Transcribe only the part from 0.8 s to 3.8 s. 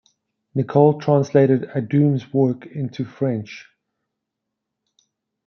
translated Adoum's work into French.